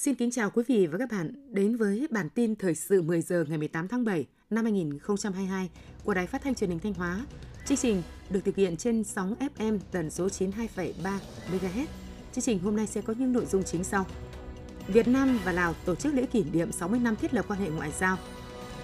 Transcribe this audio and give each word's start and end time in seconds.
Xin 0.00 0.14
kính 0.14 0.30
chào 0.30 0.50
quý 0.50 0.62
vị 0.68 0.86
và 0.86 0.98
các 0.98 1.10
bạn 1.10 1.32
đến 1.50 1.76
với 1.76 2.06
bản 2.10 2.28
tin 2.30 2.56
thời 2.56 2.74
sự 2.74 3.02
10 3.02 3.22
giờ 3.22 3.44
ngày 3.48 3.58
18 3.58 3.88
tháng 3.88 4.04
7 4.04 4.26
năm 4.50 4.64
2022 4.64 5.70
của 6.04 6.14
Đài 6.14 6.26
Phát 6.26 6.42
thanh 6.42 6.54
Truyền 6.54 6.70
hình 6.70 6.78
Thanh 6.78 6.94
Hóa. 6.94 7.26
Chương 7.66 7.78
trình 7.78 8.02
được 8.30 8.40
thực 8.44 8.56
hiện 8.56 8.76
trên 8.76 9.04
sóng 9.04 9.34
FM 9.56 9.78
tần 9.92 10.10
số 10.10 10.26
92,3 10.26 10.92
MHz. 11.52 11.86
Chương 12.32 12.44
trình 12.44 12.58
hôm 12.58 12.76
nay 12.76 12.86
sẽ 12.86 13.00
có 13.00 13.14
những 13.18 13.32
nội 13.32 13.46
dung 13.46 13.62
chính 13.62 13.84
sau. 13.84 14.06
Việt 14.88 15.08
Nam 15.08 15.38
và 15.44 15.52
Lào 15.52 15.74
tổ 15.84 15.94
chức 15.94 16.14
lễ 16.14 16.26
kỷ 16.26 16.44
niệm 16.44 16.72
60 16.72 17.00
năm 17.00 17.16
thiết 17.16 17.34
lập 17.34 17.44
quan 17.48 17.60
hệ 17.60 17.70
ngoại 17.70 17.92
giao. 17.98 18.16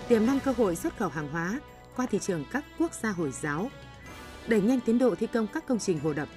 Tiềm 0.08 0.26
năng 0.26 0.40
cơ 0.40 0.52
hội 0.56 0.76
xuất 0.76 0.96
khẩu 0.96 1.08
hàng 1.08 1.28
hóa 1.28 1.60
qua 1.96 2.06
thị 2.06 2.18
trường 2.18 2.44
các 2.52 2.64
quốc 2.78 2.94
gia 3.02 3.10
Hồi 3.10 3.30
giáo. 3.40 3.70
Đẩy 4.48 4.60
nhanh 4.60 4.80
tiến 4.80 4.98
độ 4.98 5.14
thi 5.14 5.26
công 5.26 5.46
các 5.46 5.66
công 5.66 5.78
trình 5.78 5.98
hồ 5.98 6.12
đập. 6.12 6.28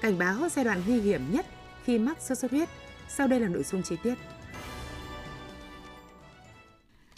Cảnh 0.00 0.18
báo 0.18 0.48
giai 0.48 0.64
đoạn 0.64 0.82
nguy 0.86 1.00
hiểm 1.00 1.22
nhất 1.32 1.46
khi 1.84 1.98
mắc 1.98 2.18
sốt 2.22 2.38
xuất 2.38 2.50
huyết 2.50 2.68
sau 3.16 3.28
đây 3.28 3.40
là 3.40 3.48
nội 3.48 3.62
dung 3.62 3.82
chi 3.82 3.96
tiết. 4.02 4.14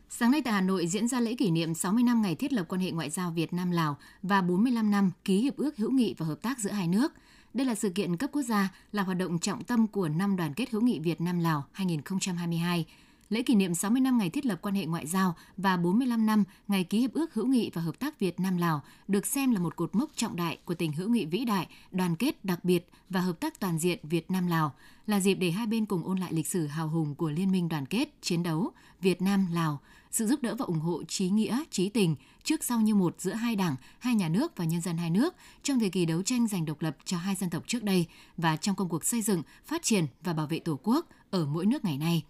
Sáng 0.09 0.31
nay 0.31 0.43
tại 0.45 0.53
Hà 0.53 0.61
Nội 0.61 0.87
diễn 0.87 1.09
ra 1.09 1.21
lễ 1.21 1.35
kỷ 1.35 1.51
niệm 1.51 1.75
60 1.75 2.03
năm 2.03 2.23
ngày 2.23 2.35
thiết 2.35 2.53
lập 2.53 2.65
quan 2.69 2.81
hệ 2.81 2.91
ngoại 2.91 3.11
giao 3.11 3.31
Việt 3.31 3.53
Nam 3.53 3.71
Lào 3.71 3.97
và 4.23 4.43
45 4.43 4.91
năm 4.91 5.11
ký 5.25 5.41
hiệp 5.41 5.57
ước 5.57 5.77
hữu 5.77 5.91
nghị 5.91 6.15
và 6.19 6.27
hợp 6.27 6.43
tác 6.43 6.59
giữa 6.59 6.71
hai 6.71 6.89
nước. 6.89 7.13
Đây 7.55 7.67
là 7.67 7.75
sự 7.75 7.91
kiện 7.91 8.17
cấp 8.17 8.31
quốc 8.33 8.43
gia, 8.43 8.69
là 8.93 9.03
hoạt 9.03 9.19
động 9.19 9.39
trọng 9.39 9.65
tâm 9.65 9.87
của 9.87 10.09
năm 10.09 10.37
đoàn 10.37 10.55
kết 10.55 10.71
hữu 10.71 10.83
nghị 10.83 10.99
Việt 10.99 11.21
Nam 11.21 11.39
Lào 11.39 11.65
2022 11.73 12.87
lễ 13.33 13.43
kỷ 13.43 13.55
niệm 13.55 13.75
60 13.75 14.01
năm 14.01 14.19
ngày 14.19 14.31
thiết 14.31 14.47
lập 14.47 14.59
quan 14.63 14.75
hệ 14.75 14.87
ngoại 14.87 15.07
giao 15.07 15.35
và 15.57 15.77
45 15.77 16.27
năm 16.27 16.45
ngày 16.69 16.85
ký 16.85 17.01
hiệp 17.01 17.13
ước 17.13 17.35
hữu 17.35 17.47
nghị 17.47 17.71
và 17.75 17.83
hợp 17.83 17.99
tác 17.99 18.21
Việt 18.21 18.41
Nam 18.41 18.57
Lào 18.57 18.83
được 19.09 19.27
xem 19.27 19.53
là 19.53 19.61
một 19.61 19.77
cột 19.77 19.95
mốc 19.95 20.11
trọng 20.17 20.37
đại 20.37 20.59
của 20.65 20.75
tình 20.75 20.93
hữu 20.93 21.09
nghị 21.09 21.25
vĩ 21.25 21.45
đại, 21.45 21.67
đoàn 21.91 22.17
kết 22.17 22.45
đặc 22.45 22.65
biệt 22.65 22.91
và 23.11 23.21
hợp 23.21 23.41
tác 23.41 23.61
toàn 23.61 23.79
diện 23.79 23.99
Việt 24.03 24.31
Nam 24.31 24.47
Lào, 24.47 24.75
là 25.07 25.21
dịp 25.21 25.35
để 25.35 25.51
hai 25.51 25.67
bên 25.67 25.87
cùng 25.87 26.05
ôn 26.05 26.19
lại 26.19 26.33
lịch 26.33 26.47
sử 26.47 26.67
hào 26.67 26.89
hùng 26.89 27.15
của 27.15 27.31
liên 27.31 27.53
minh 27.53 27.69
đoàn 27.69 27.87
kết, 27.87 28.09
chiến 28.23 28.43
đấu 28.43 28.71
Việt 29.01 29.23
Nam 29.23 29.47
Lào, 29.53 29.81
sự 30.11 30.27
giúp 30.27 30.43
đỡ 30.43 30.55
và 30.55 30.65
ủng 30.65 30.81
hộ 30.81 31.05
trí 31.05 31.31
nghĩa, 31.31 31.63
trí 31.71 31.89
tình 31.89 32.17
trước 32.45 32.65
sau 32.65 32.81
như 32.81 32.95
một 32.95 33.15
giữa 33.19 33.35
hai 33.35 33.57
đảng, 33.57 33.77
hai 33.99 34.15
nhà 34.15 34.29
nước 34.29 34.57
và 34.57 34.65
nhân 34.65 34.81
dân 34.81 34.97
hai 34.97 35.11
nước 35.11 35.35
trong 35.63 35.81
thời 35.81 35.91
kỳ 35.91 36.07
đấu 36.07 36.23
tranh 36.23 36.47
giành 36.47 36.65
độc 36.65 36.83
lập 36.83 36.97
cho 37.05 37.17
hai 37.17 37.35
dân 37.35 37.51
tộc 37.51 37.63
trước 37.67 37.83
đây 37.83 38.07
và 38.37 38.57
trong 38.57 38.77
công 38.77 38.89
cuộc 38.89 39.05
xây 39.05 39.23
dựng, 39.23 39.43
phát 39.67 39.83
triển 39.83 40.07
và 40.23 40.33
bảo 40.33 40.47
vệ 40.47 40.59
Tổ 40.59 40.79
quốc 40.83 41.07
ở 41.31 41.47
mỗi 41.47 41.67
nước 41.67 41.85
ngày 41.85 41.99
nay. 41.99 42.23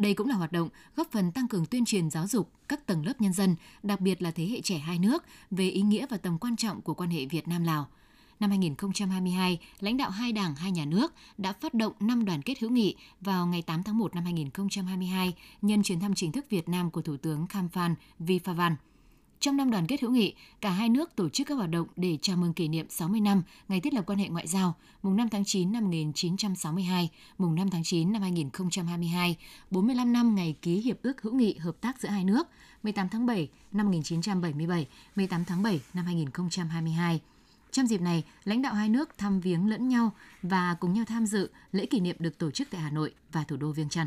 Đây 0.00 0.14
cũng 0.14 0.28
là 0.28 0.34
hoạt 0.34 0.52
động 0.52 0.68
góp 0.96 1.10
phần 1.10 1.32
tăng 1.32 1.48
cường 1.48 1.66
tuyên 1.66 1.84
truyền 1.84 2.10
giáo 2.10 2.26
dục 2.26 2.50
các 2.68 2.86
tầng 2.86 3.06
lớp 3.06 3.20
nhân 3.20 3.32
dân, 3.32 3.56
đặc 3.82 4.00
biệt 4.00 4.22
là 4.22 4.30
thế 4.30 4.46
hệ 4.46 4.60
trẻ 4.60 4.78
hai 4.78 4.98
nước 4.98 5.24
về 5.50 5.68
ý 5.68 5.82
nghĩa 5.82 6.06
và 6.10 6.16
tầm 6.16 6.38
quan 6.38 6.56
trọng 6.56 6.80
của 6.80 6.94
quan 6.94 7.10
hệ 7.10 7.26
Việt 7.26 7.48
Nam 7.48 7.64
Lào. 7.64 7.88
Năm 8.40 8.50
2022, 8.50 9.60
lãnh 9.80 9.96
đạo 9.96 10.10
hai 10.10 10.32
đảng, 10.32 10.54
hai 10.54 10.70
nhà 10.70 10.84
nước 10.84 11.12
đã 11.38 11.52
phát 11.52 11.74
động 11.74 11.92
năm 12.00 12.24
đoàn 12.24 12.42
kết 12.42 12.58
hữu 12.60 12.70
nghị 12.70 12.96
vào 13.20 13.46
ngày 13.46 13.62
8 13.62 13.82
tháng 13.82 13.98
1 13.98 14.14
năm 14.14 14.24
2022 14.24 15.34
nhân 15.62 15.82
chuyến 15.82 16.00
thăm 16.00 16.14
chính 16.14 16.32
thức 16.32 16.46
Việt 16.50 16.68
Nam 16.68 16.90
của 16.90 17.02
Thủ 17.02 17.16
tướng 17.16 17.46
Khamphan 17.46 17.94
Vifavan. 18.20 18.74
Trong 19.40 19.56
năm 19.56 19.70
đoàn 19.70 19.86
kết 19.86 20.00
hữu 20.00 20.10
nghị, 20.10 20.34
cả 20.60 20.70
hai 20.70 20.88
nước 20.88 21.16
tổ 21.16 21.28
chức 21.28 21.46
các 21.46 21.54
hoạt 21.54 21.70
động 21.70 21.88
để 21.96 22.18
chào 22.22 22.36
mừng 22.36 22.52
kỷ 22.52 22.68
niệm 22.68 22.86
60 22.90 23.20
năm 23.20 23.42
ngày 23.68 23.80
thiết 23.80 23.94
lập 23.94 24.04
quan 24.06 24.18
hệ 24.18 24.28
ngoại 24.28 24.46
giao, 24.46 24.74
mùng 25.02 25.16
5 25.16 25.28
tháng 25.28 25.44
9 25.44 25.72
năm 25.72 25.84
1962, 25.84 27.10
mùng 27.38 27.54
5 27.54 27.70
tháng 27.70 27.82
9 27.84 28.12
năm 28.12 28.22
2022, 28.22 29.36
45 29.70 30.12
năm 30.12 30.34
ngày 30.34 30.56
ký 30.62 30.80
hiệp 30.80 31.02
ước 31.02 31.22
hữu 31.22 31.34
nghị 31.34 31.58
hợp 31.58 31.80
tác 31.80 32.00
giữa 32.00 32.08
hai 32.08 32.24
nước, 32.24 32.48
18 32.82 33.08
tháng 33.08 33.26
7 33.26 33.48
năm 33.72 33.86
1977, 33.86 34.88
18 35.16 35.44
tháng 35.44 35.62
7 35.62 35.80
năm 35.94 36.04
2022. 36.04 37.20
Trong 37.70 37.86
dịp 37.86 38.00
này, 38.00 38.24
lãnh 38.44 38.62
đạo 38.62 38.74
hai 38.74 38.88
nước 38.88 39.18
thăm 39.18 39.40
viếng 39.40 39.70
lẫn 39.70 39.88
nhau 39.88 40.12
và 40.42 40.76
cùng 40.80 40.92
nhau 40.92 41.04
tham 41.08 41.26
dự 41.26 41.50
lễ 41.72 41.86
kỷ 41.86 42.00
niệm 42.00 42.16
được 42.18 42.38
tổ 42.38 42.50
chức 42.50 42.68
tại 42.70 42.80
Hà 42.80 42.90
Nội 42.90 43.14
và 43.32 43.44
thủ 43.44 43.56
đô 43.56 43.72
Viêng 43.72 43.88
Chăn. 43.88 44.06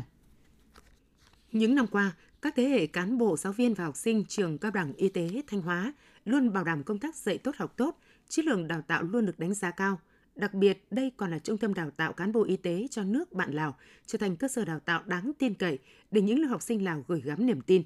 Những 1.52 1.74
năm 1.74 1.86
qua, 1.86 2.12
các 2.44 2.54
thế 2.56 2.64
hệ 2.64 2.86
cán 2.86 3.18
bộ, 3.18 3.36
giáo 3.36 3.52
viên 3.52 3.74
và 3.74 3.84
học 3.84 3.96
sinh 3.96 4.24
trường 4.24 4.58
cao 4.58 4.70
đẳng 4.70 4.92
y 4.92 5.08
tế 5.08 5.42
Thanh 5.46 5.62
Hóa 5.62 5.92
luôn 6.24 6.52
bảo 6.52 6.64
đảm 6.64 6.82
công 6.82 6.98
tác 6.98 7.16
dạy 7.16 7.38
tốt 7.38 7.56
học 7.56 7.74
tốt, 7.76 7.98
chất 8.28 8.44
lượng 8.44 8.68
đào 8.68 8.82
tạo 8.82 9.02
luôn 9.02 9.26
được 9.26 9.38
đánh 9.38 9.54
giá 9.54 9.70
cao. 9.70 10.00
Đặc 10.34 10.54
biệt, 10.54 10.86
đây 10.90 11.12
còn 11.16 11.30
là 11.30 11.38
trung 11.38 11.58
tâm 11.58 11.74
đào 11.74 11.90
tạo 11.90 12.12
cán 12.12 12.32
bộ 12.32 12.44
y 12.44 12.56
tế 12.56 12.86
cho 12.90 13.04
nước 13.04 13.32
bạn 13.32 13.52
Lào, 13.52 13.76
trở 14.06 14.18
thành 14.18 14.36
cơ 14.36 14.48
sở 14.48 14.64
đào 14.64 14.80
tạo 14.80 15.02
đáng 15.06 15.32
tin 15.38 15.54
cậy 15.54 15.78
để 16.10 16.20
những 16.20 16.38
lưu 16.38 16.50
học 16.50 16.62
sinh 16.62 16.84
Lào 16.84 17.04
gửi 17.08 17.20
gắm 17.20 17.46
niềm 17.46 17.60
tin. 17.60 17.82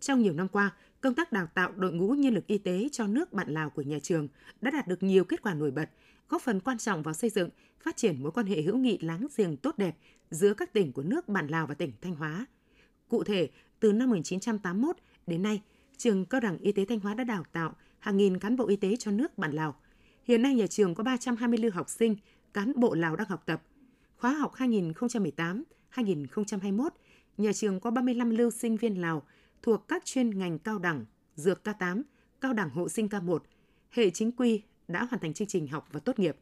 Trong 0.00 0.22
nhiều 0.22 0.32
năm 0.32 0.48
qua, 0.48 0.76
công 1.00 1.14
tác 1.14 1.32
đào 1.32 1.46
tạo 1.54 1.72
đội 1.72 1.92
ngũ 1.92 2.08
nhân 2.10 2.34
lực 2.34 2.46
y 2.46 2.58
tế 2.58 2.88
cho 2.92 3.06
nước 3.06 3.32
bạn 3.32 3.54
Lào 3.54 3.70
của 3.70 3.82
nhà 3.82 3.98
trường 4.02 4.28
đã 4.60 4.70
đạt 4.70 4.88
được 4.88 5.02
nhiều 5.02 5.24
kết 5.24 5.42
quả 5.42 5.54
nổi 5.54 5.70
bật, 5.70 5.90
góp 6.28 6.42
phần 6.42 6.60
quan 6.60 6.78
trọng 6.78 7.02
vào 7.02 7.14
xây 7.14 7.30
dựng, 7.30 7.50
phát 7.80 7.96
triển 7.96 8.22
mối 8.22 8.32
quan 8.32 8.46
hệ 8.46 8.62
hữu 8.62 8.76
nghị 8.76 8.98
láng 9.00 9.26
giềng 9.36 9.56
tốt 9.56 9.78
đẹp 9.78 9.96
giữa 10.30 10.54
các 10.54 10.72
tỉnh 10.72 10.92
của 10.92 11.02
nước 11.02 11.28
bạn 11.28 11.46
Lào 11.46 11.66
và 11.66 11.74
tỉnh 11.74 11.92
Thanh 12.00 12.14
Hóa. 12.14 12.46
Cụ 13.08 13.24
thể, 13.24 13.48
từ 13.80 13.92
năm 13.92 14.08
1981 14.10 14.96
đến 15.26 15.42
nay, 15.42 15.62
trường 15.96 16.24
Cao 16.24 16.40
đẳng 16.40 16.58
Y 16.58 16.72
tế 16.72 16.84
Thanh 16.84 17.00
Hóa 17.00 17.14
đã 17.14 17.24
đào 17.24 17.44
tạo 17.52 17.74
hàng 17.98 18.16
nghìn 18.16 18.38
cán 18.38 18.56
bộ 18.56 18.68
y 18.68 18.76
tế 18.76 18.96
cho 18.96 19.10
nước 19.10 19.38
bạn 19.38 19.52
Lào. 19.52 19.80
Hiện 20.24 20.42
nay 20.42 20.54
nhà 20.54 20.66
trường 20.66 20.94
có 20.94 21.04
320 21.04 21.58
lưu 21.58 21.70
học 21.74 21.88
sinh, 21.88 22.16
cán 22.54 22.72
bộ 22.76 22.94
Lào 22.94 23.16
đang 23.16 23.28
học 23.28 23.42
tập. 23.46 23.62
Khóa 24.16 24.32
học 24.32 24.54
2018-2021, 25.94 26.88
nhà 27.36 27.52
trường 27.52 27.80
có 27.80 27.90
35 27.90 28.30
lưu 28.30 28.50
sinh 28.50 28.76
viên 28.76 29.00
Lào 29.00 29.22
thuộc 29.62 29.88
các 29.88 30.04
chuyên 30.04 30.38
ngành 30.38 30.58
cao 30.58 30.78
đẳng, 30.78 31.04
dược 31.36 31.60
K8, 31.64 32.02
cao 32.40 32.52
đẳng 32.52 32.70
hộ 32.70 32.88
sinh 32.88 33.08
K1, 33.08 33.38
hệ 33.90 34.10
chính 34.10 34.32
quy 34.32 34.62
đã 34.88 35.04
hoàn 35.04 35.20
thành 35.20 35.34
chương 35.34 35.48
trình 35.48 35.66
học 35.66 35.88
và 35.92 36.00
tốt 36.00 36.18
nghiệp. 36.18 36.36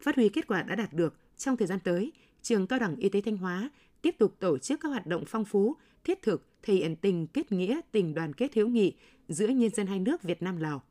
Phát 0.00 0.16
huy 0.16 0.28
kết 0.28 0.46
quả 0.46 0.62
đã 0.62 0.74
đạt 0.74 0.92
được 0.92 1.18
trong 1.36 1.56
thời 1.56 1.66
gian 1.66 1.78
tới, 1.84 2.12
trường 2.42 2.66
Cao 2.66 2.78
đẳng 2.78 2.96
Y 2.96 3.08
tế 3.08 3.20
Thanh 3.20 3.36
Hóa 3.36 3.70
tiếp 4.02 4.14
tục 4.18 4.36
tổ 4.38 4.58
chức 4.58 4.80
các 4.80 4.88
hoạt 4.88 5.06
động 5.06 5.24
phong 5.26 5.44
phú, 5.44 5.76
thiết 6.04 6.22
thực, 6.22 6.46
thể 6.62 6.74
hiện 6.74 6.96
tình 6.96 7.26
kết 7.26 7.52
nghĩa, 7.52 7.80
tình 7.92 8.14
đoàn 8.14 8.32
kết 8.32 8.54
hữu 8.54 8.68
nghị 8.68 8.94
giữa 9.28 9.48
nhân 9.48 9.70
dân 9.74 9.86
hai 9.86 9.98
nước 9.98 10.22
Việt 10.22 10.42
Nam 10.42 10.56
Lào. 10.56 10.82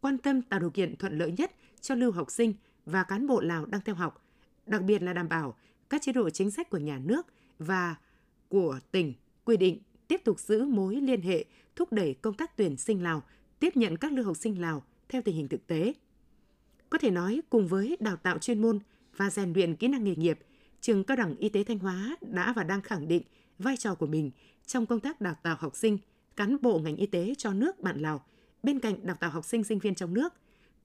Quan 0.00 0.18
tâm 0.18 0.42
tạo 0.42 0.60
điều 0.60 0.70
kiện 0.70 0.96
thuận 0.96 1.18
lợi 1.18 1.32
nhất 1.32 1.52
cho 1.80 1.94
lưu 1.94 2.12
học 2.12 2.30
sinh 2.30 2.54
và 2.86 3.02
cán 3.02 3.26
bộ 3.26 3.40
Lào 3.40 3.66
đang 3.66 3.80
theo 3.80 3.94
học, 3.94 4.24
đặc 4.66 4.82
biệt 4.82 5.02
là 5.02 5.12
đảm 5.12 5.28
bảo 5.28 5.56
các 5.90 6.02
chế 6.02 6.12
độ 6.12 6.30
chính 6.30 6.50
sách 6.50 6.70
của 6.70 6.78
nhà 6.78 6.98
nước 7.04 7.26
và 7.58 7.96
của 8.48 8.78
tỉnh 8.90 9.12
quy 9.44 9.56
định 9.56 9.78
tiếp 10.08 10.20
tục 10.24 10.40
giữ 10.40 10.64
mối 10.64 10.96
liên 10.96 11.22
hệ 11.22 11.44
thúc 11.76 11.92
đẩy 11.92 12.14
công 12.14 12.34
tác 12.34 12.56
tuyển 12.56 12.76
sinh 12.76 13.02
Lào, 13.02 13.22
tiếp 13.58 13.76
nhận 13.76 13.96
các 13.96 14.12
lưu 14.12 14.24
học 14.24 14.36
sinh 14.36 14.60
Lào 14.60 14.82
theo 15.08 15.22
tình 15.22 15.36
hình 15.36 15.48
thực 15.48 15.66
tế. 15.66 15.92
Có 16.90 16.98
thể 16.98 17.10
nói 17.10 17.40
cùng 17.50 17.68
với 17.68 17.96
đào 18.00 18.16
tạo 18.16 18.38
chuyên 18.38 18.62
môn 18.62 18.78
và 19.16 19.30
rèn 19.30 19.52
luyện 19.52 19.76
kỹ 19.76 19.88
năng 19.88 20.04
nghề 20.04 20.16
nghiệp, 20.16 20.38
trường 20.80 21.04
Cao 21.04 21.16
đẳng 21.16 21.36
Y 21.36 21.48
tế 21.48 21.64
Thanh 21.64 21.78
Hóa 21.78 22.16
đã 22.20 22.52
và 22.52 22.62
đang 22.62 22.82
khẳng 22.82 23.08
định 23.08 23.22
vai 23.58 23.76
trò 23.76 23.94
của 23.94 24.06
mình 24.06 24.30
trong 24.66 24.86
công 24.86 25.00
tác 25.00 25.20
đào 25.20 25.34
tạo 25.42 25.56
học 25.60 25.76
sinh, 25.76 25.98
cán 26.36 26.56
bộ 26.62 26.78
ngành 26.78 26.96
y 26.96 27.06
tế 27.06 27.34
cho 27.38 27.52
nước 27.52 27.80
bạn 27.80 28.00
Lào, 28.00 28.24
bên 28.62 28.80
cạnh 28.80 29.06
đào 29.06 29.16
tạo 29.20 29.30
học 29.30 29.44
sinh 29.44 29.64
sinh 29.64 29.78
viên 29.78 29.94
trong 29.94 30.14
nước, 30.14 30.34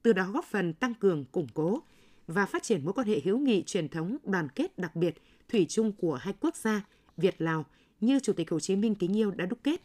từ 0.02 0.12
đó 0.12 0.30
góp 0.32 0.44
phần 0.44 0.72
tăng 0.72 0.94
cường, 0.94 1.24
củng 1.24 1.48
cố 1.54 1.82
và 2.26 2.46
phát 2.46 2.62
triển 2.62 2.84
mối 2.84 2.92
quan 2.92 3.06
hệ 3.06 3.20
hữu 3.24 3.38
nghị 3.38 3.62
truyền 3.66 3.88
thống 3.88 4.16
đoàn 4.24 4.48
kết 4.48 4.78
đặc 4.78 4.96
biệt 4.96 5.14
thủy 5.48 5.66
chung 5.68 5.92
của 5.92 6.14
hai 6.14 6.34
quốc 6.40 6.56
gia 6.56 6.84
Việt 7.16 7.34
Lào 7.38 7.64
như 8.00 8.20
Chủ 8.20 8.32
tịch 8.32 8.50
Hồ 8.50 8.60
Chí 8.60 8.76
Minh 8.76 8.94
kính 8.94 9.16
yêu 9.16 9.30
đã 9.30 9.46
đúc 9.46 9.58
kết. 9.62 9.80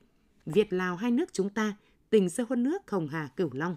Việt 0.46 0.74
Lào 0.74 0.96
hai 0.96 1.12
nước 1.12 1.34
chúng 1.34 1.50
ta 1.50 1.78
tình 2.10 2.30
sâu 2.30 2.46
hơn 2.50 2.64
nước 2.64 2.92
Hồng 2.92 3.08
Hà 3.08 3.30
Cửu 3.36 3.50
Long. 3.54 3.76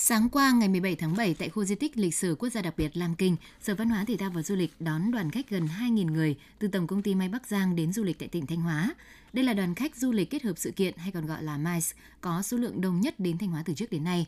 Sáng 0.00 0.28
qua 0.28 0.52
ngày 0.52 0.68
17 0.68 0.96
tháng 0.96 1.16
7 1.16 1.34
tại 1.34 1.48
khu 1.48 1.64
di 1.64 1.74
tích 1.74 1.96
lịch 1.96 2.14
sử 2.14 2.36
quốc 2.38 2.48
gia 2.48 2.62
đặc 2.62 2.74
biệt 2.76 2.96
Lam 2.96 3.14
Kinh, 3.14 3.36
Sở 3.60 3.74
Văn 3.74 3.90
hóa 3.90 4.04
Thể 4.04 4.16
thao 4.16 4.30
và 4.30 4.42
Du 4.42 4.56
lịch 4.56 4.72
đón 4.80 5.10
đoàn 5.10 5.30
khách 5.30 5.50
gần 5.50 5.68
2.000 5.80 6.12
người 6.12 6.36
từ 6.58 6.68
Tổng 6.68 6.86
công 6.86 7.02
ty 7.02 7.14
May 7.14 7.28
Bắc 7.28 7.46
Giang 7.46 7.76
đến 7.76 7.92
du 7.92 8.04
lịch 8.04 8.18
tại 8.18 8.28
tỉnh 8.28 8.46
Thanh 8.46 8.60
Hóa. 8.60 8.94
Đây 9.32 9.44
là 9.44 9.54
đoàn 9.54 9.74
khách 9.74 9.96
du 9.96 10.12
lịch 10.12 10.30
kết 10.30 10.42
hợp 10.42 10.58
sự 10.58 10.70
kiện 10.70 10.96
hay 10.96 11.12
còn 11.12 11.26
gọi 11.26 11.42
là 11.42 11.56
MICE, 11.56 11.96
có 12.20 12.42
số 12.42 12.56
lượng 12.56 12.80
đông 12.80 13.00
nhất 13.00 13.20
đến 13.20 13.38
Thanh 13.38 13.50
Hóa 13.50 13.62
từ 13.66 13.74
trước 13.74 13.90
đến 13.90 14.04
nay. 14.04 14.26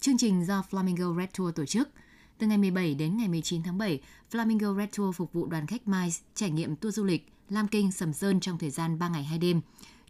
Chương 0.00 0.18
trình 0.18 0.44
do 0.44 0.64
Flamingo 0.70 1.18
Red 1.18 1.28
Tour 1.38 1.54
tổ 1.54 1.66
chức. 1.66 1.88
Từ 2.38 2.46
ngày 2.46 2.58
17 2.58 2.94
đến 2.94 3.16
ngày 3.16 3.28
19 3.28 3.62
tháng 3.62 3.78
7, 3.78 4.00
Flamingo 4.32 4.76
Red 4.76 4.88
Tour 4.96 5.16
phục 5.16 5.32
vụ 5.32 5.46
đoàn 5.46 5.66
khách 5.66 5.88
MICE 5.88 6.20
trải 6.34 6.50
nghiệm 6.50 6.76
tour 6.76 6.96
du 6.96 7.04
lịch 7.04 7.32
Lam 7.50 7.68
Kinh, 7.68 7.92
Sầm 7.92 8.12
Sơn 8.12 8.40
trong 8.40 8.58
thời 8.58 8.70
gian 8.70 8.98
3 8.98 9.08
ngày 9.08 9.24
2 9.24 9.38
đêm. 9.38 9.60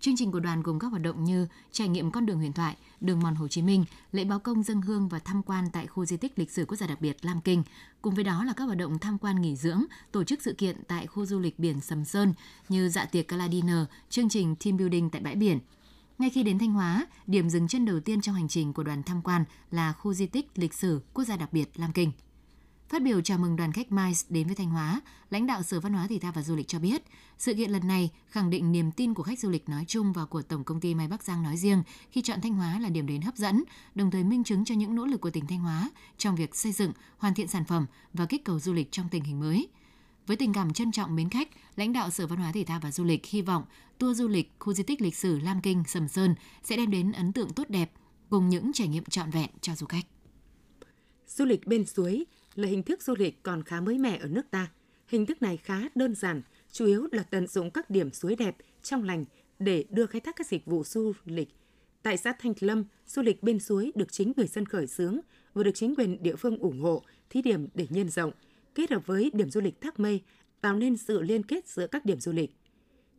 Chương 0.02 0.16
trình 0.16 0.32
của 0.32 0.40
đoàn 0.40 0.62
gồm 0.62 0.78
các 0.78 0.88
hoạt 0.88 1.02
động 1.02 1.24
như 1.24 1.46
trải 1.72 1.88
nghiệm 1.88 2.10
con 2.10 2.26
đường 2.26 2.38
huyền 2.38 2.52
thoại, 2.52 2.76
đường 3.00 3.20
mòn 3.20 3.34
Hồ 3.34 3.48
Chí 3.48 3.62
Minh, 3.62 3.84
lễ 4.12 4.24
báo 4.24 4.38
công 4.38 4.62
dân 4.62 4.82
hương 4.82 5.08
và 5.08 5.18
tham 5.18 5.42
quan 5.42 5.64
tại 5.72 5.86
khu 5.86 6.04
di 6.04 6.16
tích 6.16 6.38
lịch 6.38 6.50
sử 6.50 6.64
quốc 6.64 6.76
gia 6.76 6.86
đặc 6.86 7.00
biệt 7.00 7.16
Lam 7.24 7.40
Kinh. 7.40 7.62
Cùng 8.02 8.14
với 8.14 8.24
đó 8.24 8.44
là 8.44 8.52
các 8.52 8.64
hoạt 8.64 8.78
động 8.78 8.98
tham 8.98 9.18
quan 9.18 9.40
nghỉ 9.40 9.56
dưỡng, 9.56 9.84
tổ 10.12 10.24
chức 10.24 10.42
sự 10.42 10.54
kiện 10.58 10.76
tại 10.88 11.06
khu 11.06 11.26
du 11.26 11.38
lịch 11.38 11.58
biển 11.58 11.80
Sầm 11.80 12.04
Sơn 12.04 12.34
như 12.68 12.88
dạ 12.88 13.04
tiệc 13.04 13.28
Gala 13.28 13.48
Dinner, 13.48 13.84
chương 14.10 14.28
trình 14.28 14.56
team 14.56 14.76
building 14.76 15.10
tại 15.10 15.22
bãi 15.22 15.34
biển. 15.34 15.58
Ngay 16.18 16.30
khi 16.30 16.42
đến 16.42 16.58
Thanh 16.58 16.72
Hóa, 16.72 17.06
điểm 17.26 17.50
dừng 17.50 17.68
chân 17.68 17.84
đầu 17.84 18.00
tiên 18.00 18.20
trong 18.20 18.34
hành 18.34 18.48
trình 18.48 18.72
của 18.72 18.82
đoàn 18.82 19.02
tham 19.02 19.22
quan 19.22 19.44
là 19.70 19.92
khu 19.92 20.14
di 20.14 20.26
tích 20.26 20.50
lịch 20.54 20.74
sử 20.74 21.00
quốc 21.14 21.24
gia 21.24 21.36
đặc 21.36 21.52
biệt 21.52 21.70
Lam 21.76 21.92
Kinh. 21.92 22.12
Phát 22.92 23.02
biểu 23.02 23.20
chào 23.20 23.38
mừng 23.38 23.56
đoàn 23.56 23.72
khách 23.72 23.92
MICE 23.92 24.26
đến 24.28 24.46
với 24.46 24.56
Thanh 24.56 24.70
Hóa, 24.70 25.00
lãnh 25.30 25.46
đạo 25.46 25.62
Sở 25.62 25.80
Văn 25.80 25.92
hóa 25.92 26.06
Thể 26.06 26.18
thao 26.18 26.32
và 26.32 26.42
Du 26.42 26.56
lịch 26.56 26.68
cho 26.68 26.78
biết, 26.78 27.02
sự 27.38 27.54
kiện 27.54 27.70
lần 27.70 27.88
này 27.88 28.10
khẳng 28.26 28.50
định 28.50 28.72
niềm 28.72 28.92
tin 28.92 29.14
của 29.14 29.22
khách 29.22 29.38
du 29.38 29.50
lịch 29.50 29.68
nói 29.68 29.84
chung 29.88 30.12
và 30.12 30.24
của 30.24 30.42
Tổng 30.42 30.64
công 30.64 30.80
ty 30.80 30.94
May 30.94 31.08
Bắc 31.08 31.22
Giang 31.22 31.42
nói 31.42 31.56
riêng 31.56 31.82
khi 32.10 32.22
chọn 32.22 32.40
Thanh 32.40 32.54
Hóa 32.54 32.78
là 32.78 32.88
điểm 32.88 33.06
đến 33.06 33.20
hấp 33.20 33.36
dẫn, 33.36 33.64
đồng 33.94 34.10
thời 34.10 34.24
minh 34.24 34.44
chứng 34.44 34.64
cho 34.64 34.74
những 34.74 34.94
nỗ 34.94 35.06
lực 35.06 35.20
của 35.20 35.30
tỉnh 35.30 35.46
Thanh 35.46 35.58
Hóa 35.58 35.90
trong 36.18 36.36
việc 36.36 36.56
xây 36.56 36.72
dựng, 36.72 36.92
hoàn 37.18 37.34
thiện 37.34 37.48
sản 37.48 37.64
phẩm 37.64 37.86
và 38.12 38.26
kích 38.26 38.44
cầu 38.44 38.60
du 38.60 38.72
lịch 38.72 38.92
trong 38.92 39.08
tình 39.08 39.24
hình 39.24 39.40
mới. 39.40 39.68
Với 40.26 40.36
tình 40.36 40.52
cảm 40.52 40.72
trân 40.72 40.92
trọng 40.92 41.16
mến 41.16 41.28
khách, 41.28 41.48
lãnh 41.76 41.92
đạo 41.92 42.10
Sở 42.10 42.26
Văn 42.26 42.38
hóa 42.38 42.52
Thể 42.52 42.64
thao 42.64 42.80
và 42.80 42.90
Du 42.90 43.04
lịch 43.04 43.26
hy 43.26 43.42
vọng 43.42 43.64
tour 43.98 44.18
du 44.18 44.28
lịch 44.28 44.52
khu 44.58 44.72
di 44.72 44.82
tích 44.82 45.00
lịch 45.00 45.16
sử 45.16 45.38
Lam 45.38 45.60
Kinh, 45.60 45.84
Sầm 45.86 46.08
Sơn 46.08 46.34
sẽ 46.62 46.76
đem 46.76 46.90
đến 46.90 47.12
ấn 47.12 47.32
tượng 47.32 47.52
tốt 47.52 47.68
đẹp 47.68 47.92
cùng 48.30 48.48
những 48.48 48.72
trải 48.72 48.88
nghiệm 48.88 49.04
trọn 49.04 49.30
vẹn 49.30 49.50
cho 49.60 49.74
du 49.74 49.86
khách. 49.86 50.06
Du 51.26 51.44
lịch 51.44 51.66
bên 51.66 51.86
suối 51.86 52.24
là 52.54 52.68
hình 52.68 52.82
thức 52.82 53.02
du 53.02 53.14
lịch 53.18 53.42
còn 53.42 53.62
khá 53.62 53.80
mới 53.80 53.98
mẻ 53.98 54.18
ở 54.18 54.28
nước 54.28 54.50
ta. 54.50 54.70
Hình 55.06 55.26
thức 55.26 55.42
này 55.42 55.56
khá 55.56 55.80
đơn 55.94 56.14
giản, 56.14 56.42
chủ 56.72 56.86
yếu 56.86 57.08
là 57.12 57.22
tận 57.22 57.46
dụng 57.46 57.70
các 57.70 57.90
điểm 57.90 58.12
suối 58.12 58.36
đẹp, 58.36 58.56
trong 58.82 59.02
lành 59.04 59.24
để 59.58 59.84
đưa 59.90 60.06
khai 60.06 60.20
thác 60.20 60.36
các 60.36 60.46
dịch 60.46 60.66
vụ 60.66 60.84
du 60.84 61.12
lịch. 61.24 61.48
Tại 62.02 62.16
xã 62.16 62.32
Thanh 62.38 62.52
Lâm, 62.60 62.84
du 63.06 63.22
lịch 63.22 63.42
bên 63.42 63.60
suối 63.60 63.92
được 63.94 64.12
chính 64.12 64.32
người 64.36 64.46
dân 64.46 64.66
khởi 64.66 64.86
xướng 64.86 65.20
và 65.54 65.62
được 65.62 65.70
chính 65.74 65.94
quyền 65.94 66.22
địa 66.22 66.36
phương 66.36 66.58
ủng 66.58 66.80
hộ, 66.80 67.02
thí 67.30 67.42
điểm 67.42 67.68
để 67.74 67.86
nhân 67.90 68.08
rộng, 68.08 68.32
kết 68.74 68.90
hợp 68.90 69.06
với 69.06 69.30
điểm 69.34 69.50
du 69.50 69.60
lịch 69.60 69.80
Thác 69.80 70.00
Mây, 70.00 70.22
tạo 70.60 70.76
nên 70.76 70.96
sự 70.96 71.22
liên 71.22 71.42
kết 71.42 71.68
giữa 71.68 71.86
các 71.86 72.04
điểm 72.04 72.20
du 72.20 72.32
lịch. 72.32 72.56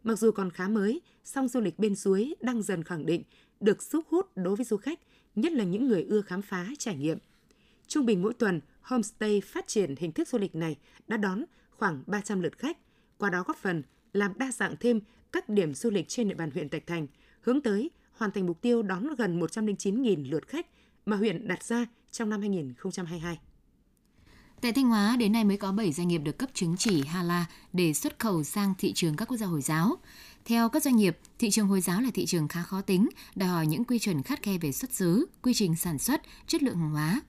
Mặc 0.03 0.19
dù 0.19 0.31
còn 0.31 0.51
khá 0.51 0.67
mới, 0.67 1.01
song 1.23 1.47
du 1.47 1.59
lịch 1.59 1.79
bên 1.79 1.95
suối 1.95 2.35
đang 2.41 2.61
dần 2.61 2.83
khẳng 2.83 3.05
định 3.05 3.23
được 3.59 3.83
sức 3.83 4.07
hút 4.07 4.37
đối 4.37 4.55
với 4.55 4.65
du 4.65 4.77
khách, 4.77 4.99
nhất 5.35 5.53
là 5.53 5.63
những 5.63 5.87
người 5.87 6.03
ưa 6.03 6.21
khám 6.21 6.41
phá, 6.41 6.67
trải 6.79 6.95
nghiệm. 6.95 7.17
Trung 7.87 8.05
bình 8.05 8.21
mỗi 8.21 8.33
tuần, 8.33 8.61
homestay 8.83 9.41
phát 9.41 9.67
triển 9.67 9.95
hình 9.99 10.11
thức 10.11 10.27
du 10.27 10.37
lịch 10.37 10.55
này 10.55 10.77
đã 11.07 11.17
đón 11.17 11.43
khoảng 11.69 12.03
300 12.07 12.39
lượt 12.39 12.57
khách, 12.57 12.77
qua 13.17 13.29
đó 13.29 13.43
góp 13.47 13.57
phần 13.57 13.83
làm 14.13 14.37
đa 14.37 14.51
dạng 14.51 14.75
thêm 14.79 14.99
các 15.31 15.49
điểm 15.49 15.73
du 15.73 15.89
lịch 15.89 16.07
trên 16.07 16.29
địa 16.29 16.35
bàn 16.35 16.51
huyện 16.51 16.69
Thạch 16.69 16.87
Thành, 16.87 17.07
hướng 17.41 17.61
tới 17.61 17.91
hoàn 18.11 18.31
thành 18.31 18.45
mục 18.45 18.61
tiêu 18.61 18.81
đón 18.81 19.15
gần 19.15 19.39
109.000 19.39 20.31
lượt 20.31 20.47
khách 20.47 20.67
mà 21.05 21.17
huyện 21.17 21.47
đặt 21.47 21.63
ra 21.63 21.85
trong 22.11 22.29
năm 22.29 22.39
2022. 22.39 23.39
Tại 24.61 24.71
Thanh 24.73 24.89
Hóa, 24.89 25.15
đến 25.19 25.31
nay 25.31 25.43
mới 25.43 25.57
có 25.57 25.71
7 25.71 25.91
doanh 25.91 26.07
nghiệp 26.07 26.17
được 26.17 26.37
cấp 26.37 26.49
chứng 26.53 26.75
chỉ 26.77 27.03
HALA 27.03 27.45
để 27.73 27.93
xuất 27.93 28.19
khẩu 28.19 28.43
sang 28.43 28.73
thị 28.77 28.93
trường 28.93 29.15
các 29.15 29.25
quốc 29.25 29.37
gia 29.37 29.45
Hồi 29.45 29.61
giáo. 29.61 29.95
Theo 30.45 30.69
các 30.69 30.83
doanh 30.83 30.95
nghiệp, 30.95 31.17
thị 31.39 31.51
trường 31.51 31.67
Hồi 31.67 31.81
giáo 31.81 32.01
là 32.01 32.09
thị 32.13 32.25
trường 32.25 32.47
khá 32.47 32.63
khó 32.63 32.81
tính, 32.81 33.09
đòi 33.35 33.49
hỏi 33.49 33.67
những 33.67 33.85
quy 33.85 33.99
chuẩn 33.99 34.23
khắt 34.23 34.43
khe 34.43 34.57
về 34.57 34.71
xuất 34.71 34.93
xứ, 34.93 35.25
quy 35.41 35.53
trình 35.53 35.75
sản 35.75 35.99
xuất, 35.99 36.21
chất 36.47 36.63
lượng 36.63 36.77
hàng 36.77 36.91
hóa. 36.91 37.21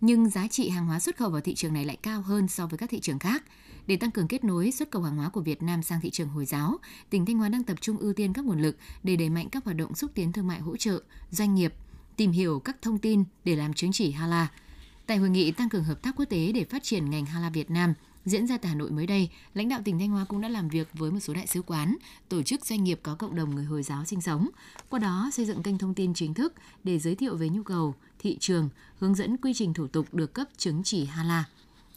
Nhưng 0.00 0.28
giá 0.30 0.48
trị 0.48 0.68
hàng 0.68 0.86
hóa 0.86 1.00
xuất 1.00 1.16
khẩu 1.16 1.30
vào 1.30 1.40
thị 1.40 1.54
trường 1.54 1.74
này 1.74 1.84
lại 1.84 1.96
cao 2.02 2.22
hơn 2.22 2.48
so 2.48 2.66
với 2.66 2.78
các 2.78 2.90
thị 2.90 3.00
trường 3.00 3.18
khác. 3.18 3.44
Để 3.86 3.96
tăng 3.96 4.10
cường 4.10 4.28
kết 4.28 4.44
nối 4.44 4.70
xuất 4.70 4.90
khẩu 4.90 5.02
hàng 5.02 5.16
hóa 5.16 5.28
của 5.28 5.40
Việt 5.40 5.62
Nam 5.62 5.82
sang 5.82 6.00
thị 6.00 6.10
trường 6.10 6.28
Hồi 6.28 6.46
giáo, 6.46 6.78
tỉnh 7.10 7.26
Thanh 7.26 7.38
Hóa 7.38 7.48
đang 7.48 7.64
tập 7.64 7.76
trung 7.80 7.98
ưu 7.98 8.12
tiên 8.12 8.32
các 8.32 8.44
nguồn 8.44 8.62
lực 8.62 8.76
để 9.02 9.16
đẩy 9.16 9.28
mạnh 9.28 9.48
các 9.50 9.64
hoạt 9.64 9.76
động 9.76 9.94
xúc 9.94 10.10
tiến 10.14 10.32
thương 10.32 10.46
mại 10.46 10.60
hỗ 10.60 10.76
trợ 10.76 11.02
doanh 11.30 11.54
nghiệp 11.54 11.74
tìm 12.16 12.30
hiểu 12.30 12.60
các 12.60 12.76
thông 12.82 12.98
tin 12.98 13.24
để 13.44 13.56
làm 13.56 13.74
chứng 13.74 13.92
chỉ 13.92 14.10
HALA– 14.12 14.48
Tại 15.06 15.16
hội 15.16 15.30
nghị 15.30 15.52
tăng 15.52 15.68
cường 15.68 15.84
hợp 15.84 16.02
tác 16.02 16.16
quốc 16.16 16.24
tế 16.24 16.52
để 16.52 16.64
phát 16.64 16.82
triển 16.82 17.10
ngành 17.10 17.26
hala 17.26 17.50
Việt 17.50 17.70
Nam 17.70 17.94
diễn 18.26 18.46
ra 18.46 18.58
tại 18.58 18.68
Hà 18.68 18.74
Nội 18.74 18.90
mới 18.90 19.06
đây, 19.06 19.28
lãnh 19.54 19.68
đạo 19.68 19.80
tỉnh 19.84 19.98
Thanh 19.98 20.08
Hóa 20.08 20.24
cũng 20.24 20.40
đã 20.40 20.48
làm 20.48 20.68
việc 20.68 20.88
với 20.92 21.10
một 21.10 21.20
số 21.20 21.34
đại 21.34 21.46
sứ 21.46 21.62
quán, 21.62 21.96
tổ 22.28 22.42
chức 22.42 22.66
doanh 22.66 22.84
nghiệp 22.84 23.00
có 23.02 23.14
cộng 23.14 23.34
đồng 23.34 23.54
người 23.54 23.64
Hồi 23.64 23.82
giáo 23.82 24.04
sinh 24.04 24.20
sống. 24.20 24.48
Qua 24.88 24.98
đó 24.98 25.30
xây 25.32 25.46
dựng 25.46 25.62
kênh 25.62 25.78
thông 25.78 25.94
tin 25.94 26.14
chính 26.14 26.34
thức 26.34 26.54
để 26.84 26.98
giới 26.98 27.14
thiệu 27.14 27.36
về 27.36 27.48
nhu 27.48 27.62
cầu, 27.62 27.94
thị 28.18 28.36
trường, 28.40 28.68
hướng 28.98 29.14
dẫn 29.14 29.36
quy 29.36 29.54
trình 29.54 29.74
thủ 29.74 29.86
tục 29.86 30.14
được 30.14 30.32
cấp 30.32 30.48
chứng 30.56 30.82
chỉ 30.84 31.04
hala, 31.04 31.44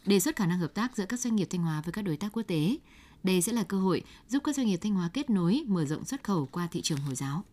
đề 0.06 0.20
xuất 0.20 0.36
khả 0.36 0.46
năng 0.46 0.58
hợp 0.58 0.74
tác 0.74 0.96
giữa 0.96 1.06
các 1.06 1.20
doanh 1.20 1.36
nghiệp 1.36 1.46
Thanh 1.50 1.62
Hóa 1.62 1.82
với 1.84 1.92
các 1.92 2.02
đối 2.02 2.16
tác 2.16 2.28
quốc 2.32 2.42
tế. 2.42 2.76
Đây 3.22 3.42
sẽ 3.42 3.52
là 3.52 3.62
cơ 3.62 3.78
hội 3.78 4.02
giúp 4.28 4.42
các 4.44 4.56
doanh 4.56 4.66
nghiệp 4.66 4.78
Thanh 4.82 4.94
Hóa 4.94 5.10
kết 5.12 5.30
nối, 5.30 5.64
mở 5.66 5.84
rộng 5.84 6.04
xuất 6.04 6.24
khẩu 6.24 6.48
qua 6.52 6.68
thị 6.70 6.80
trường 6.82 6.98
Hồi 6.98 7.14
giáo. 7.14 7.44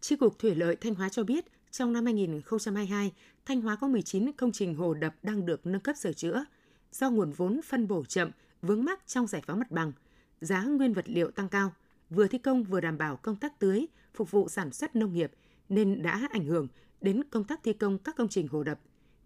Chi 0.00 0.16
cục 0.16 0.38
Thủy 0.38 0.54
lợi 0.54 0.76
Thanh 0.76 0.94
Hóa 0.94 1.08
cho 1.08 1.24
biết, 1.24 1.44
trong 1.70 1.92
năm 1.92 2.04
2022, 2.04 3.12
Thanh 3.46 3.60
Hóa 3.60 3.76
có 3.76 3.88
19 3.88 4.32
công 4.32 4.52
trình 4.52 4.74
hồ 4.74 4.94
đập 4.94 5.14
đang 5.22 5.46
được 5.46 5.66
nâng 5.66 5.80
cấp 5.80 5.96
sửa 5.96 6.12
chữa. 6.12 6.44
Do 6.92 7.10
nguồn 7.10 7.32
vốn 7.32 7.60
phân 7.64 7.88
bổ 7.88 8.04
chậm, 8.04 8.30
vướng 8.62 8.84
mắc 8.84 9.06
trong 9.06 9.26
giải 9.26 9.42
phóng 9.46 9.58
mặt 9.58 9.70
bằng, 9.70 9.92
giá 10.40 10.64
nguyên 10.64 10.92
vật 10.92 11.04
liệu 11.08 11.30
tăng 11.30 11.48
cao, 11.48 11.72
vừa 12.10 12.26
thi 12.26 12.38
công 12.38 12.64
vừa 12.64 12.80
đảm 12.80 12.98
bảo 12.98 13.16
công 13.16 13.36
tác 13.36 13.58
tưới, 13.58 13.86
phục 14.14 14.30
vụ 14.30 14.48
sản 14.48 14.72
xuất 14.72 14.96
nông 14.96 15.12
nghiệp 15.12 15.32
nên 15.68 16.02
đã 16.02 16.28
ảnh 16.30 16.44
hưởng 16.44 16.68
đến 17.00 17.24
công 17.30 17.44
tác 17.44 17.60
thi 17.62 17.72
công 17.72 17.98
các 17.98 18.16
công 18.16 18.28
trình 18.28 18.48
hồ 18.48 18.62
đập. 18.62 18.80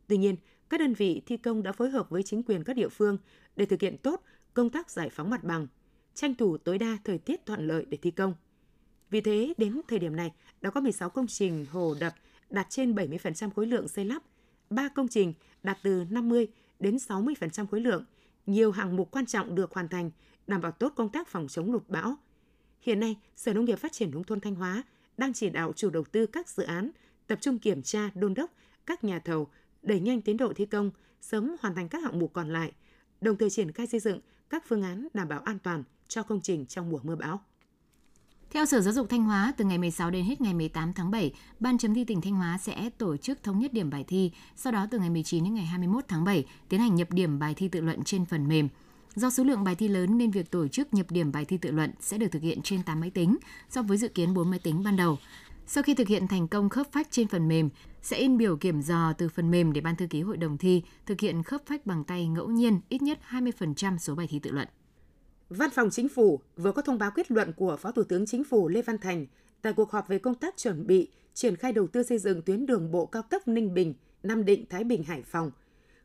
Tuy 0.06 0.16
nhiên, 0.16 0.36
các 0.68 0.80
đơn 0.80 0.94
vị 0.94 1.22
thi 1.26 1.36
công 1.36 1.62
đã 1.62 1.72
phối 1.72 1.90
hợp 1.90 2.10
với 2.10 2.22
chính 2.22 2.42
quyền 2.42 2.64
các 2.64 2.76
địa 2.76 2.88
phương 2.88 3.18
để 3.56 3.66
thực 3.66 3.80
hiện 3.80 3.96
tốt 3.98 4.22
công 4.54 4.70
tác 4.70 4.90
giải 4.90 5.10
phóng 5.10 5.30
mặt 5.30 5.44
bằng, 5.44 5.66
tranh 6.14 6.34
thủ 6.34 6.56
tối 6.58 6.78
đa 6.78 6.98
thời 7.04 7.18
tiết 7.18 7.46
thuận 7.46 7.66
lợi 7.66 7.86
để 7.88 7.98
thi 8.02 8.10
công. 8.10 8.34
Vì 9.10 9.20
thế, 9.20 9.54
đến 9.56 9.80
thời 9.88 9.98
điểm 9.98 10.16
này, 10.16 10.32
đã 10.60 10.70
có 10.70 10.80
16 10.80 11.10
công 11.10 11.26
trình 11.26 11.66
hồ 11.72 11.94
đập 12.00 12.14
đạt 12.50 12.66
trên 12.70 12.94
70% 12.94 13.50
khối 13.50 13.66
lượng 13.66 13.88
xây 13.88 14.04
lắp, 14.04 14.22
3 14.70 14.88
công 14.88 15.08
trình 15.08 15.34
đạt 15.62 15.78
từ 15.82 16.04
50 16.10 16.46
đến 16.80 16.96
60% 16.96 17.66
khối 17.66 17.80
lượng. 17.80 18.04
Nhiều 18.46 18.72
hạng 18.72 18.96
mục 18.96 19.10
quan 19.10 19.26
trọng 19.26 19.54
được 19.54 19.72
hoàn 19.72 19.88
thành, 19.88 20.10
đảm 20.46 20.60
bảo 20.60 20.72
tốt 20.72 20.92
công 20.96 21.08
tác 21.08 21.28
phòng 21.28 21.48
chống 21.48 21.72
lụt 21.72 21.88
bão. 21.88 22.16
Hiện 22.80 23.00
nay, 23.00 23.16
Sở 23.36 23.52
Nông 23.52 23.64
nghiệp 23.64 23.76
Phát 23.76 23.92
triển 23.92 24.10
Nông 24.10 24.24
thôn 24.24 24.40
Thanh 24.40 24.54
Hóa 24.54 24.82
đang 25.16 25.32
chỉ 25.32 25.50
đạo 25.50 25.72
chủ 25.76 25.90
đầu 25.90 26.04
tư 26.04 26.26
các 26.26 26.48
dự 26.48 26.62
án 26.62 26.90
tập 27.26 27.38
trung 27.40 27.58
kiểm 27.58 27.82
tra, 27.82 28.10
đôn 28.14 28.34
đốc 28.34 28.50
các 28.86 29.04
nhà 29.04 29.18
thầu 29.18 29.48
đẩy 29.82 30.00
nhanh 30.00 30.20
tiến 30.20 30.36
độ 30.36 30.52
thi 30.56 30.66
công, 30.66 30.90
sớm 31.20 31.56
hoàn 31.60 31.74
thành 31.74 31.88
các 31.88 32.02
hạng 32.02 32.18
mục 32.18 32.32
còn 32.32 32.52
lại, 32.52 32.72
đồng 33.20 33.36
thời 33.36 33.50
triển 33.50 33.72
khai 33.72 33.86
xây 33.86 34.00
dựng 34.00 34.20
các 34.50 34.64
phương 34.68 34.82
án 34.82 35.08
đảm 35.14 35.28
bảo 35.28 35.40
an 35.40 35.58
toàn 35.58 35.84
cho 36.08 36.22
công 36.22 36.40
trình 36.40 36.66
trong 36.66 36.90
mùa 36.90 37.00
mưa 37.02 37.16
bão. 37.16 37.44
Theo 38.52 38.66
Sở 38.66 38.80
Giáo 38.80 38.94
dục 38.94 39.08
Thanh 39.08 39.24
Hóa, 39.24 39.52
từ 39.56 39.64
ngày 39.64 39.78
16 39.78 40.10
đến 40.10 40.24
hết 40.24 40.40
ngày 40.40 40.54
18 40.54 40.92
tháng 40.92 41.10
7, 41.10 41.32
Ban 41.60 41.78
chấm 41.78 41.94
thi 41.94 42.04
tỉnh 42.04 42.20
Thanh 42.20 42.34
Hóa 42.34 42.58
sẽ 42.58 42.90
tổ 42.98 43.16
chức 43.16 43.42
thống 43.42 43.58
nhất 43.58 43.72
điểm 43.72 43.90
bài 43.90 44.04
thi, 44.08 44.30
sau 44.56 44.72
đó 44.72 44.86
từ 44.90 44.98
ngày 44.98 45.10
19 45.10 45.44
đến 45.44 45.54
ngày 45.54 45.64
21 45.64 46.04
tháng 46.08 46.24
7 46.24 46.44
tiến 46.68 46.80
hành 46.80 46.94
nhập 46.94 47.12
điểm 47.12 47.38
bài 47.38 47.54
thi 47.54 47.68
tự 47.68 47.80
luận 47.80 48.04
trên 48.04 48.24
phần 48.24 48.48
mềm. 48.48 48.68
Do 49.14 49.30
số 49.30 49.44
lượng 49.44 49.64
bài 49.64 49.74
thi 49.74 49.88
lớn 49.88 50.18
nên 50.18 50.30
việc 50.30 50.50
tổ 50.50 50.68
chức 50.68 50.94
nhập 50.94 51.10
điểm 51.10 51.32
bài 51.32 51.44
thi 51.44 51.56
tự 51.56 51.70
luận 51.70 51.92
sẽ 52.00 52.18
được 52.18 52.26
thực 52.32 52.42
hiện 52.42 52.62
trên 52.62 52.82
8 52.82 53.00
máy 53.00 53.10
tính 53.10 53.36
so 53.68 53.82
với 53.82 53.96
dự 53.98 54.08
kiến 54.08 54.34
4 54.34 54.50
máy 54.50 54.58
tính 54.58 54.82
ban 54.84 54.96
đầu. 54.96 55.18
Sau 55.66 55.82
khi 55.82 55.94
thực 55.94 56.08
hiện 56.08 56.28
thành 56.28 56.48
công 56.48 56.68
khớp 56.68 56.92
phách 56.92 57.08
trên 57.10 57.28
phần 57.28 57.48
mềm, 57.48 57.68
sẽ 58.02 58.16
in 58.16 58.38
biểu 58.38 58.56
kiểm 58.56 58.82
dò 58.82 59.12
từ 59.12 59.28
phần 59.28 59.50
mềm 59.50 59.72
để 59.72 59.80
ban 59.80 59.96
thư 59.96 60.06
ký 60.06 60.22
hội 60.22 60.36
đồng 60.36 60.58
thi 60.58 60.82
thực 61.06 61.20
hiện 61.20 61.42
khớp 61.42 61.66
phách 61.66 61.86
bằng 61.86 62.04
tay 62.04 62.28
ngẫu 62.28 62.48
nhiên 62.48 62.80
ít 62.88 63.02
nhất 63.02 63.18
20% 63.30 63.98
số 63.98 64.14
bài 64.14 64.26
thi 64.30 64.38
tự 64.38 64.50
luận. 64.50 64.68
Văn 65.50 65.70
phòng 65.70 65.90
Chính 65.90 66.08
phủ 66.08 66.40
vừa 66.56 66.72
có 66.72 66.82
thông 66.82 66.98
báo 66.98 67.10
kết 67.10 67.30
luận 67.30 67.52
của 67.56 67.76
Phó 67.76 67.92
Thủ 67.92 68.02
tướng 68.04 68.26
Chính 68.26 68.44
phủ 68.44 68.68
Lê 68.68 68.82
Văn 68.82 68.98
Thành 68.98 69.26
tại 69.62 69.72
cuộc 69.72 69.90
họp 69.90 70.08
về 70.08 70.18
công 70.18 70.34
tác 70.34 70.56
chuẩn 70.56 70.86
bị 70.86 71.08
triển 71.34 71.56
khai 71.56 71.72
đầu 71.72 71.86
tư 71.86 72.02
xây 72.02 72.18
dựng 72.18 72.42
tuyến 72.42 72.66
đường 72.66 72.90
bộ 72.90 73.06
cao 73.06 73.22
tốc 73.22 73.48
Ninh 73.48 73.74
Bình, 73.74 73.94
Nam 74.22 74.44
Định, 74.44 74.64
Thái 74.70 74.84
Bình, 74.84 75.02
Hải 75.02 75.22
Phòng. 75.22 75.50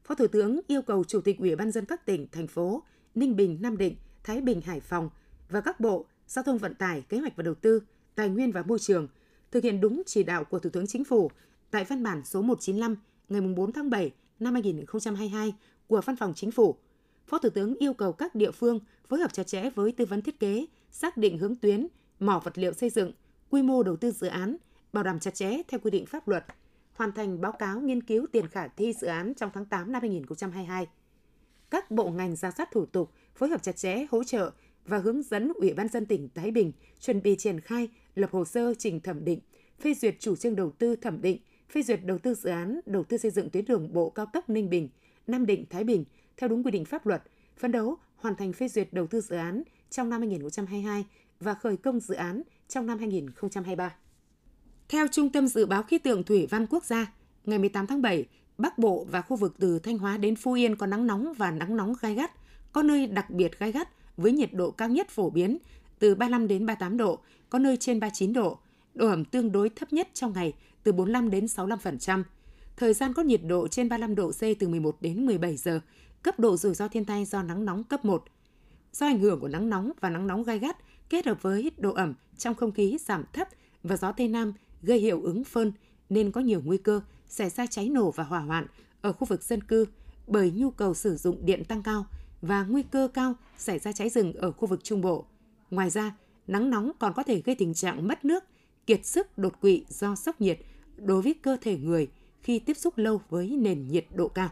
Phó 0.04 0.16
Thủ 0.16 0.28
tướng 0.28 0.60
yêu 0.68 0.82
cầu 0.82 1.04
Chủ 1.04 1.22
tịch 1.22 1.40
Ủy 1.40 1.56
ban 1.56 1.72
dân 1.72 1.86
các 1.86 2.06
tỉnh, 2.06 2.28
thành 2.32 2.48
phố 2.48 2.84
Ninh 3.16 3.36
Bình, 3.36 3.58
Nam 3.62 3.78
Định, 3.78 3.96
Thái 4.24 4.42
Bình, 4.42 4.62
Hải 4.62 4.80
Phòng 4.80 5.10
và 5.50 5.62
các 5.62 5.80
bộ 5.80 6.06
Giao 6.28 6.44
thông 6.44 6.58
Vận 6.58 6.76
tải, 6.76 7.02
Kế 7.02 7.20
hoạch 7.20 7.36
và 7.36 7.44
Đầu 7.44 7.56
tư, 7.56 7.82
Tài 8.16 8.30
nguyên 8.30 8.52
và 8.52 8.64
Môi 8.64 8.80
trường 8.80 9.08
thực 9.52 9.64
hiện 9.64 9.82
đúng 9.82 10.02
chỉ 10.06 10.24
đạo 10.24 10.44
của 10.44 10.60
Thủ 10.60 10.70
tướng 10.70 10.88
Chính 10.88 11.04
phủ 11.04 11.32
tại 11.72 11.86
văn 11.86 12.04
bản 12.04 12.26
số 12.26 12.42
195 12.42 12.96
ngày 13.30 13.42
4 13.42 13.72
tháng 13.72 13.90
7 13.90 14.12
năm 14.40 14.54
2022 14.54 15.56
của 15.88 16.02
Văn 16.06 16.16
phòng 16.16 16.34
Chính 16.36 16.52
phủ– 16.52 16.76
Phó 17.28 17.38
Thủ 17.38 17.50
tướng 17.50 17.76
yêu 17.80 17.94
cầu 17.94 18.14
các 18.14 18.36
địa 18.36 18.52
phương 18.52 18.80
phối 19.08 19.20
hợp 19.20 19.34
chặt 19.34 19.48
chẽ 19.48 19.70
với 19.76 19.92
tư 19.92 20.06
vấn 20.06 20.22
thiết 20.22 20.40
kế, 20.40 20.66
xác 20.92 21.18
định 21.18 21.38
hướng 21.38 21.56
tuyến, 21.56 21.88
mỏ 22.20 22.42
vật 22.44 22.58
liệu 22.58 22.74
xây 22.74 22.90
dựng, 22.90 23.12
quy 23.50 23.62
mô 23.62 23.84
đầu 23.84 23.96
tư 23.96 24.12
dự 24.12 24.28
án, 24.28 24.58
bảo 24.94 25.04
đảm 25.04 25.20
chặt 25.20 25.36
chẽ 25.36 25.58
theo 25.68 25.80
quy 25.80 25.92
định 25.92 26.06
pháp 26.06 26.28
luật, 26.28 26.46
hoàn 26.94 27.12
thành 27.12 27.42
báo 27.42 27.52
cáo 27.52 27.82
nghiên 27.82 28.04
cứu 28.04 28.26
tiền 28.32 28.48
khả 28.48 28.68
thi 28.68 28.94
dự 28.94 29.08
án 29.08 29.34
trong 29.34 29.50
tháng 29.54 29.66
8 29.66 29.92
năm 29.92 30.02
2022. 30.02 30.88
Các 31.70 31.92
bộ 31.92 32.10
ngành 32.10 32.36
ra 32.36 32.52
soát 32.52 32.72
thủ 32.72 32.86
tục, 32.86 33.12
phối 33.36 33.50
hợp 33.50 33.64
chặt 33.64 33.78
chẽ 33.78 34.06
hỗ 34.12 34.24
trợ 34.24 34.52
và 34.86 34.98
hướng 34.98 35.24
dẫn 35.24 35.52
Ủy 35.56 35.74
ban 35.74 35.88
dân 35.88 36.06
tỉnh 36.06 36.30
Thái 36.36 36.52
Bình 36.52 36.72
chuẩn 37.00 37.22
bị 37.22 37.36
triển 37.36 37.60
khai 37.60 37.90
lập 38.16 38.30
hồ 38.32 38.46
sơ 38.46 38.74
trình 38.74 39.00
thẩm 39.00 39.26
định, 39.26 39.40
phê 39.80 39.94
duyệt 39.94 40.16
chủ 40.20 40.36
trương 40.36 40.56
đầu 40.56 40.72
tư 40.72 40.96
thẩm 40.96 41.22
định, 41.22 41.38
phê 41.70 41.82
duyệt 41.82 42.00
đầu 42.06 42.18
tư 42.18 42.34
dự 42.34 42.50
án 42.50 42.80
đầu 42.86 43.04
tư 43.04 43.18
xây 43.18 43.32
dựng 43.32 43.50
tuyến 43.50 43.66
đường 43.66 43.94
bộ 43.94 44.10
cao 44.10 44.26
tốc 44.34 44.50
Ninh 44.50 44.70
Bình, 44.70 44.90
Nam 45.28 45.46
Định 45.46 45.66
Thái 45.70 45.84
Bình 45.84 46.06
theo 46.38 46.50
đúng 46.50 46.64
quy 46.64 46.72
định 46.72 46.86
pháp 46.86 47.08
luật, 47.08 47.24
phấn 47.58 47.72
đấu 47.72 47.98
hoàn 48.16 48.36
thành 48.36 48.54
phê 48.54 48.68
duyệt 48.68 48.94
đầu 48.94 49.08
tư 49.08 49.22
dự 49.22 49.36
án 49.36 49.64
trong 49.90 50.10
năm 50.10 50.22
2022 50.22 51.06
và 51.40 51.54
khởi 51.54 51.78
công 51.78 52.00
dự 52.00 52.16
án 52.16 52.42
trong 52.68 52.86
năm 52.86 53.00
2023. 53.00 53.96
Theo 54.90 55.08
Trung 55.08 55.30
tâm 55.30 55.48
Dự 55.48 55.66
báo 55.66 55.84
Khí 55.84 55.98
tượng 55.98 56.24
Thủy 56.24 56.48
văn 56.50 56.68
Quốc 56.70 56.86
gia, 56.86 57.14
ngày 57.46 57.60
18 57.60 57.88
tháng 57.88 58.02
7, 58.02 58.26
Bắc 58.58 58.78
Bộ 58.78 59.08
và 59.12 59.22
khu 59.22 59.38
vực 59.38 59.56
từ 59.60 59.80
Thanh 59.80 59.98
Hóa 59.98 60.18
đến 60.18 60.36
Phú 60.36 60.54
Yên 60.54 60.76
có 60.76 60.86
nắng 60.86 61.08
nóng 61.08 61.34
và 61.34 61.52
nắng 61.52 61.78
nóng 61.78 61.94
gai 62.02 62.16
gắt, 62.16 62.32
có 62.72 62.84
nơi 62.84 63.08
đặc 63.08 63.30
biệt 63.30 63.60
gai 63.60 63.72
gắt 63.72 63.90
với 64.18 64.32
nhiệt 64.32 64.54
độ 64.54 64.72
cao 64.72 64.90
nhất 64.90 65.10
phổ 65.10 65.30
biến 65.30 65.58
từ 66.00 66.16
35 66.16 66.48
đến 66.48 66.66
38 66.66 66.98
độ, 66.98 67.20
có 67.50 67.60
nơi 67.60 67.78
trên 67.78 68.00
39 68.00 68.34
độ. 68.34 68.60
Độ 68.94 69.08
ẩm 69.08 69.26
tương 69.26 69.52
đối 69.52 69.70
thấp 69.70 69.94
nhất 69.94 70.10
trong 70.14 70.34
ngày 70.34 70.54
từ 70.84 70.92
45 70.92 71.30
đến 71.30 71.46
65%. 71.46 72.24
Thời 72.78 72.94
gian 72.94 73.14
có 73.14 73.24
nhiệt 73.24 73.42
độ 73.44 73.68
trên 73.68 73.90
35 73.90 74.16
độ 74.16 74.32
C 74.32 74.42
từ 74.60 74.68
11 74.68 74.98
đến 75.02 75.26
17 75.26 75.58
giờ, 75.58 75.80
cấp 76.24 76.40
độ 76.40 76.58
rủi 76.58 76.74
ro 76.74 76.88
thiên 76.88 77.06
tai 77.06 77.26
do 77.26 77.44
nắng 77.44 77.66
nóng 77.66 77.84
cấp 77.84 78.06
1. 78.06 78.24
Do 78.94 79.06
ảnh 79.06 79.20
hưởng 79.20 79.40
của 79.40 79.48
nắng 79.48 79.70
nóng 79.70 79.92
và 80.00 80.10
nắng 80.10 80.28
nóng 80.28 80.44
gai 80.44 80.60
gắt 80.60 80.78
kết 81.10 81.26
hợp 81.26 81.42
với 81.42 81.72
độ 81.78 81.94
ẩm 81.94 82.14
trong 82.38 82.56
không 82.56 82.72
khí 82.72 82.98
giảm 83.06 83.24
thấp 83.34 83.48
và 83.84 83.98
gió 83.98 84.12
Tây 84.12 84.28
Nam 84.28 84.54
gây 84.82 85.00
hiệu 85.00 85.22
ứng 85.22 85.44
phơn 85.44 85.72
nên 86.10 86.32
có 86.32 86.42
nhiều 86.42 86.62
nguy 86.66 86.78
cơ 86.78 87.02
xảy 87.28 87.50
ra 87.50 87.66
cháy 87.66 87.90
nổ 87.90 88.12
và 88.12 88.24
hỏa 88.24 88.40
hoạn 88.40 88.68
ở 89.02 89.14
khu 89.14 89.26
vực 89.26 89.44
dân 89.44 89.64
cư 89.64 89.86
bởi 90.28 90.52
nhu 90.52 90.72
cầu 90.72 90.94
sử 90.94 91.16
dụng 91.16 91.46
điện 91.46 91.64
tăng 91.66 91.84
cao 91.84 92.06
và 92.42 92.64
nguy 92.64 92.84
cơ 92.84 93.08
cao 93.14 93.34
xảy 93.58 93.80
ra 93.80 93.92
cháy 93.92 94.10
rừng 94.10 94.34
ở 94.34 94.52
khu 94.52 94.68
vực 94.68 94.84
Trung 94.84 95.02
Bộ. 95.02 95.26
Ngoài 95.72 95.90
ra, 95.90 96.16
nắng 96.48 96.70
nóng 96.70 96.92
còn 97.00 97.14
có 97.14 97.24
thể 97.24 97.42
gây 97.42 97.56
tình 97.56 97.74
trạng 97.74 98.08
mất 98.08 98.26
nước, 98.26 98.44
kiệt 98.88 99.06
sức 99.06 99.38
đột 99.38 99.62
quỵ 99.62 99.86
do 99.90 100.16
sốc 100.16 100.42
nhiệt 100.42 100.60
đối 100.98 101.22
với 101.22 101.34
cơ 101.34 101.58
thể 101.62 101.78
người 101.78 102.08
khi 102.46 102.60
tiếp 102.60 102.78
xúc 102.78 102.98
lâu 102.98 103.22
với 103.30 103.48
nền 103.48 103.88
nhiệt 103.88 104.06
độ 104.16 104.28
cao. 104.28 104.50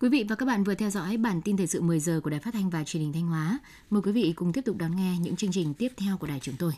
Quý 0.00 0.08
vị 0.08 0.24
và 0.28 0.36
các 0.36 0.46
bạn 0.46 0.64
vừa 0.64 0.74
theo 0.74 0.90
dõi 0.90 1.16
bản 1.16 1.42
tin 1.42 1.56
thời 1.56 1.66
sự 1.66 1.80
10 1.80 2.00
giờ 2.00 2.20
của 2.24 2.30
Đài 2.30 2.40
Phát 2.40 2.54
thanh 2.54 2.70
và 2.70 2.84
Truyền 2.84 3.02
hình 3.02 3.12
Thanh 3.12 3.26
Hóa. 3.26 3.58
Mời 3.90 4.02
quý 4.02 4.12
vị 4.12 4.32
cùng 4.36 4.52
tiếp 4.52 4.64
tục 4.64 4.76
đón 4.76 4.96
nghe 4.96 5.16
những 5.20 5.36
chương 5.36 5.52
trình 5.52 5.74
tiếp 5.74 5.92
theo 5.96 6.16
của 6.16 6.26
đài 6.26 6.40
chúng 6.40 6.54
tôi. 6.58 6.72